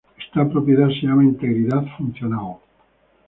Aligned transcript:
Esta 0.19 0.49
propiedad 0.49 0.87
se 0.87 1.05
llama 1.05 1.23
integridad 1.23 1.85
funcional. 1.95 2.57